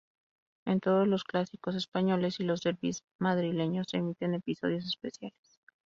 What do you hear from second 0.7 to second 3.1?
todos los clásicos españoles y los derbis